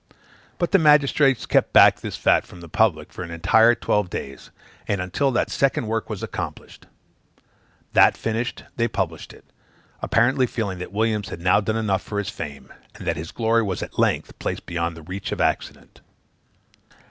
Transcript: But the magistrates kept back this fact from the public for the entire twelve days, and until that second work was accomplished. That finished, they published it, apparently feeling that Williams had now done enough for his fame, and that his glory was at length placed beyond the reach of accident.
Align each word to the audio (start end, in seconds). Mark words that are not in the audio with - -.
But 0.57 0.71
the 0.71 0.79
magistrates 0.79 1.45
kept 1.45 1.73
back 1.73 1.99
this 2.01 2.15
fact 2.17 2.47
from 2.47 2.59
the 2.61 2.67
public 2.67 3.13
for 3.13 3.27
the 3.27 3.31
entire 3.35 3.75
twelve 3.75 4.09
days, 4.09 4.49
and 4.87 4.99
until 4.99 5.29
that 5.29 5.51
second 5.51 5.85
work 5.85 6.09
was 6.09 6.23
accomplished. 6.23 6.87
That 7.93 8.17
finished, 8.17 8.63
they 8.77 8.87
published 8.87 9.31
it, 9.31 9.45
apparently 10.01 10.47
feeling 10.47 10.79
that 10.79 10.91
Williams 10.91 11.29
had 11.29 11.39
now 11.39 11.61
done 11.61 11.77
enough 11.77 12.01
for 12.01 12.17
his 12.17 12.29
fame, 12.31 12.73
and 12.95 13.05
that 13.05 13.15
his 13.15 13.31
glory 13.31 13.61
was 13.61 13.83
at 13.83 13.99
length 13.99 14.39
placed 14.39 14.65
beyond 14.65 14.97
the 14.97 15.03
reach 15.03 15.31
of 15.31 15.39
accident. 15.39 16.01